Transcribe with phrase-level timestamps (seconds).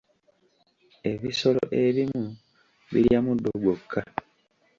[1.11, 2.25] Ebisolo ebimu
[2.91, 4.01] birya muddo gwokka